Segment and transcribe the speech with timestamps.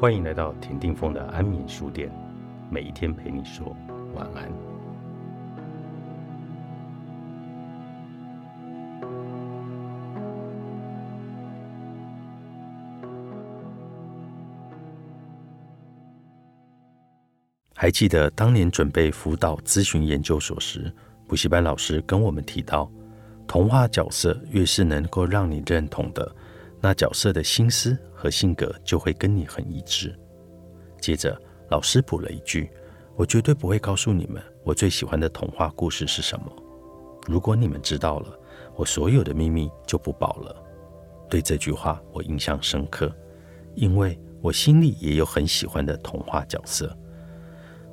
[0.00, 2.10] 欢迎来到田定峰的安眠书店，
[2.70, 3.76] 每一天陪你说
[4.14, 4.50] 晚安。
[17.74, 20.90] 还记得当年准备辅导咨询研究所时，
[21.28, 22.90] 补习班老师跟我们提到，
[23.46, 26.34] 童话角色越是能够让你认同的，
[26.80, 30.18] 那角色的心思和性格就会跟你很一致。
[31.00, 31.38] 接着，
[31.68, 32.70] 老师补了一句
[33.16, 36.46] ：“我绝对不会告诉你们我最喜欢的童话故事是什么。
[37.26, 38.38] 如果你们知道了，
[38.76, 40.56] 我所有的秘密就不保了。”
[41.28, 43.14] 对这句话我印象深刻，
[43.76, 46.96] 因为我心里也有很喜欢的童话角色。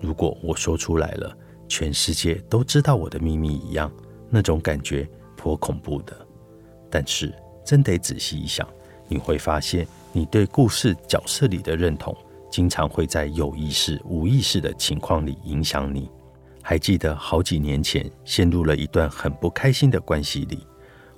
[0.00, 1.34] 如果我说出来了，
[1.68, 3.90] 全世界都知道我的秘密一样，
[4.28, 6.14] 那种感觉颇恐怖的。
[6.90, 7.32] 但是
[7.64, 8.68] 真得仔细一想，
[9.08, 12.16] 你会发现，你对故事角色里的认同，
[12.50, 16.10] 经常会在有意识、无意识的情况里影响你。
[16.62, 20.66] 还记得好几年前，陷入了一段很不开心的关系里，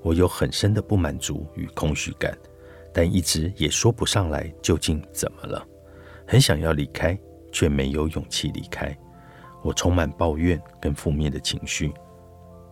[0.02, 2.36] 我有很深的不满足与空虚感，
[2.92, 5.66] 但一直也说不上来究竟怎么了，
[6.26, 7.18] 很想要离开。
[7.54, 8.92] 却没有勇气离开。
[9.62, 11.94] 我充满抱怨跟负面的情绪。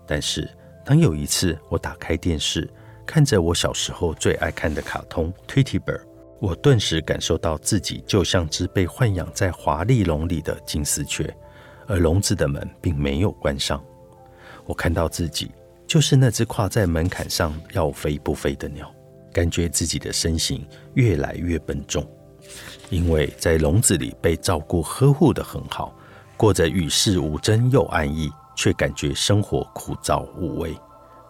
[0.05, 0.51] 但是，
[0.85, 2.69] 当有一次我打开电视，
[3.07, 6.01] 看着我小时候最爱看的卡通《Tweety Bird》，
[6.41, 11.35] 我顿时感受到自己就像只被豢养在华丽笼里的金丝雀，
[11.87, 13.83] 而笼子的门并没有关上。
[14.65, 15.51] 我看到自己
[15.87, 18.93] 就是那只跨在门槛上要飞不飞的鸟，
[19.33, 22.09] 感觉自己的身形越来越笨重。
[22.91, 25.97] 因为在笼子里被照顾呵护得很好，
[26.37, 30.77] 过着与世无争又安逸，却感觉生活枯燥无味。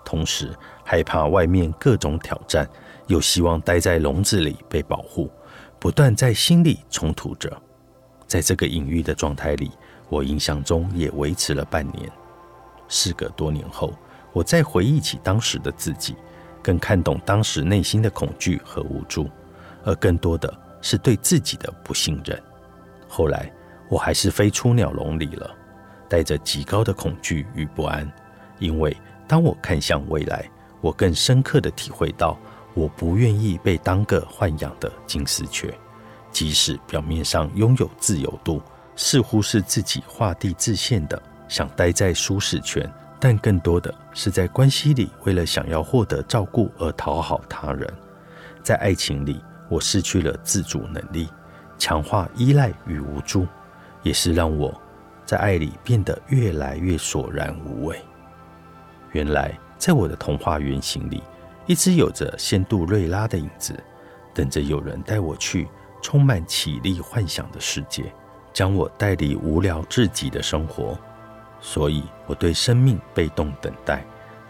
[0.04, 0.50] 同时
[0.84, 2.68] 害怕外面各种挑战，
[3.06, 5.30] 又希望待在笼子里被保护，
[5.78, 7.50] 不断在心里冲突着。
[8.26, 9.70] 在这个隐喻的状态里，
[10.08, 12.10] 我印象中也维持了半年。
[12.88, 13.92] 事隔多年后，
[14.32, 16.16] 我再回忆起当时的自己，
[16.62, 19.28] 更看懂当时内心的恐惧和无助，
[19.84, 20.62] 而更多的。
[20.84, 22.36] 是对自己的不信任。
[23.06, 23.48] 后来，
[23.88, 25.48] 我还是飞出鸟笼里了，
[26.08, 28.12] 带着极高的恐惧与不安。
[28.58, 28.96] 因为
[29.32, 30.44] 当我看向未来，
[30.82, 32.38] 我更深刻的体会到，
[32.74, 35.72] 我不愿意被当个豢养的金丝雀。
[36.30, 38.60] 即使表面上拥有自由度，
[38.94, 42.86] 似乎是自己画地自限的，想待在舒适圈，
[43.18, 47.90] 但更多的是在关系里，为了想要获得照顾而讨好他人。
[48.62, 49.42] 在爱情里。
[49.70, 51.30] 我失去了自主能力，
[51.78, 53.46] 强化依赖与无助，
[54.02, 54.78] 也是让我
[55.24, 57.98] 在爱里变得越来越索然无味。
[59.12, 61.22] 原来，在我的童话原型里，
[61.66, 63.78] 一直有着仙杜瑞拉的影子，
[64.34, 65.68] 等着有人带我去
[66.02, 68.12] 充满绮丽幻想的世界，
[68.52, 70.98] 将我带离无聊至极的生活。
[71.60, 74.04] 所以，我对生命被动等待，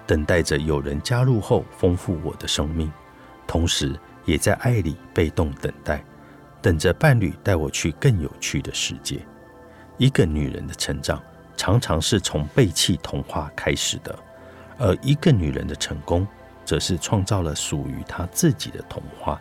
[0.06, 2.90] 等待着有人加入后丰富我的生命，
[3.46, 3.98] 同时。
[4.24, 6.00] 也在爱里被动等待，
[6.60, 9.18] 等着伴侣带我去更有趣的世界。
[9.98, 11.20] 一个女人的成长，
[11.56, 14.16] 常常是从背弃童话开始的，
[14.82, 16.26] 而一个女人的成功，
[16.64, 19.40] 则是创造了属于她自己的童话。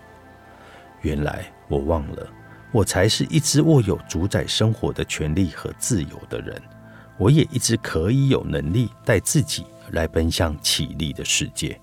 [1.02, 2.30] 原来我忘了，
[2.72, 6.62] 我才是一直握有主宰生活的权利和自由的人。
[7.18, 11.80] 我也一直可以有能力带自己来奔向绮丽的世界。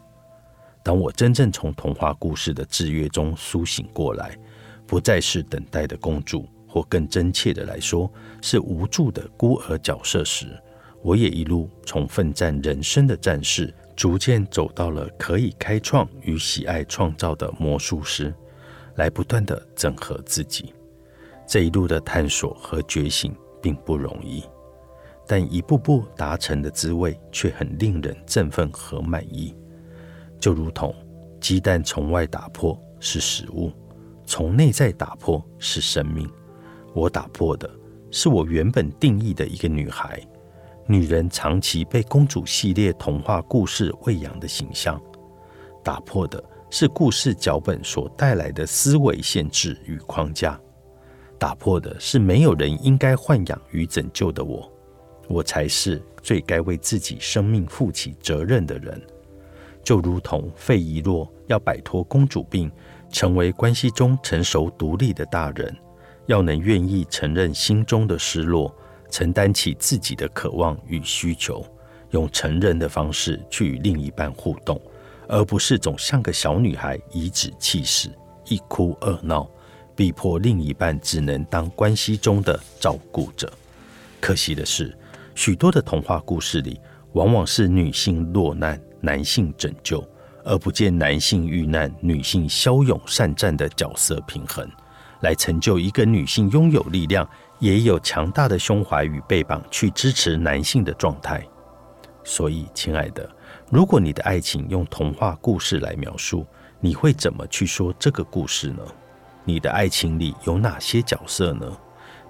[0.84, 4.38] 当我真正从童话故事的制约中苏醒过来，
[4.86, 8.08] 不再是等待的公主，或更真切的来说，
[8.40, 10.46] 是无助的孤儿角色时，
[11.02, 18.34] 我也一路从奋战人生的战士，逐渐走到了可以开创与喜爱创造的魔术师，
[18.96, 20.74] 来不断的整合自己。
[21.46, 24.42] 这一路的探索和觉醒并不容易，
[25.26, 29.56] 但一步步达成的滋味却很令人振奋和满意。
[30.38, 30.94] 就如同
[31.40, 33.72] 鸡蛋从外打破是食物，
[34.26, 36.28] 从内在打破是生命。
[36.92, 37.70] 我打破的
[38.10, 40.20] 是我原本定义的一个女孩，
[40.90, 44.98] 女人长期被公主系列童话故事喂养的形象。
[45.84, 50.58] 打破的是故事脚本所带来的思维限制与框架。
[51.38, 54.66] 打破的是没有人应该豢养与拯救的我，
[55.28, 58.98] 我才是最该为自己生命负起责任的人。
[59.84, 62.72] 就如同费遗洛要摆脱公主病，
[63.10, 65.76] 成为关系中成熟独立的大人，
[66.24, 68.74] 要能愿意承认心中的失落，
[69.10, 71.64] 承担起自己的渴望与需求，
[72.10, 74.80] 用成人的方式去与另一半互动，
[75.28, 78.10] 而不是总像个小女孩颐指气使、
[78.46, 79.48] 一哭二闹，
[79.94, 83.52] 逼迫另一半只能当关系中的照顾者。
[84.20, 84.96] 可惜的是，
[85.34, 86.80] 许多的童话故事里，
[87.12, 90.04] 往往是女性落难，男性拯救，
[90.44, 94.68] 而不见男性遇难，女性骁勇善战的角色平衡，
[95.20, 97.28] 来成就一个女性拥有力量，
[97.58, 101.42] 也有强大的胸怀与背膀去支持男性的状态。
[102.24, 103.28] 所以，亲爱的，
[103.70, 106.46] 如果你的爱情用童话故事来描述，
[106.78, 108.82] 你会怎么去说这个故事呢？
[109.44, 111.66] 你的爱情里有哪些角色呢？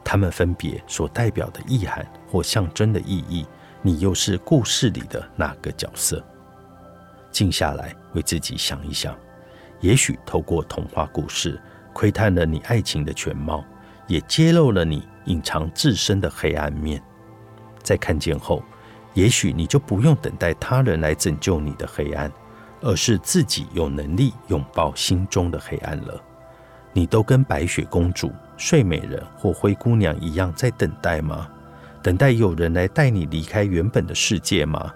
[0.05, 3.45] 他们分别所代表的意涵或象征的意义，
[3.83, 6.25] 你又是故事里的哪个角色？
[7.33, 9.15] 静下来，为自己想一想。
[9.81, 11.61] 也许透过童话故事，
[11.93, 13.65] 窥探了你爱情的全貌，
[14.07, 17.01] 也揭露了你隐藏自身的黑暗面。
[17.83, 18.63] 在看见后，
[19.15, 22.31] 也许你就不用等待他人来拯救你的黑暗，
[22.81, 26.21] 而是自己有能力拥抱心中的黑暗了。
[26.93, 31.49] 你都跟白雪公主、睡美人或灰姑娘一样在等待吗？
[32.03, 34.93] 等待有人来带你离开原本的世界吗？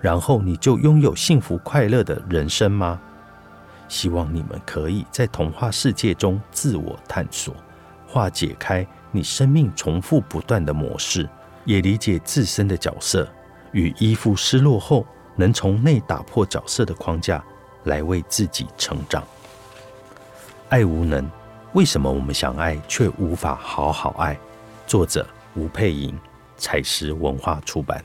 [0.00, 3.00] 然后你就拥有幸福快乐的人生吗？
[3.88, 7.54] 希望你们可以在童话世界中自我探索，
[8.06, 11.28] 化解开你生命重复不断的模式，
[11.64, 13.28] 也理解自身的角色
[13.72, 15.06] 与依附失落后，
[15.36, 17.42] 能从内打破角色的框架，
[17.84, 19.22] 来为自己成长。
[20.68, 21.28] 爱无能。
[21.74, 24.38] 为什么我们想爱却无法好好爱？
[24.86, 26.18] 作者吴佩莹，
[26.56, 28.02] 采石文化出版。